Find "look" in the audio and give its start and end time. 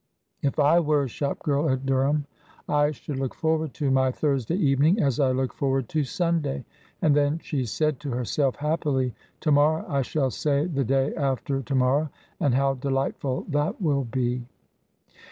3.19-3.35, 5.29-5.53